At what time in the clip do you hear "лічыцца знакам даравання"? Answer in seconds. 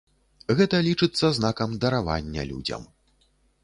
0.87-2.51